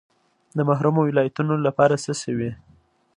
د 0.57 0.59
محرومو 0.69 1.01
ولایتونو 1.09 1.53
لپاره 1.67 1.95
څه 2.05 2.11
شوي؟ 2.23 2.49